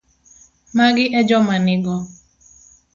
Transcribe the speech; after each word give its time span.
magi 0.77 1.05
e 1.19 1.21
joma 1.27 1.55
nigo. 1.65 1.95